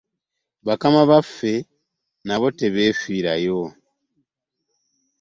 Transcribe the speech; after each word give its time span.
Bakama 0.67 1.01
baffe 1.09 1.53
nabo 2.27 2.47
tebeefiirayo. 2.57 3.59